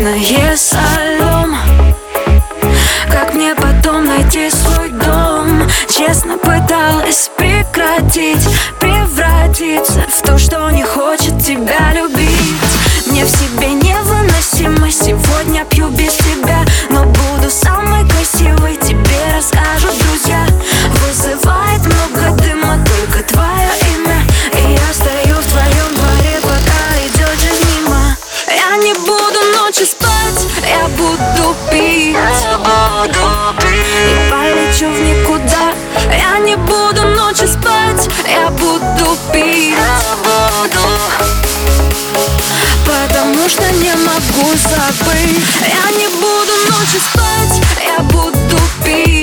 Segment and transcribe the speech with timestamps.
[0.00, 0.78] Холодное со
[3.10, 5.68] Как мне потом найти свой дом?
[5.90, 8.48] Честно пыталась прекратить
[8.80, 13.08] Превратиться в то, что не хочет тебя любить.
[13.08, 15.29] Мне в себе невыносимо сегодня.
[44.30, 45.60] могу забыть.
[45.68, 49.19] Я не буду ночью спать, я буду пить.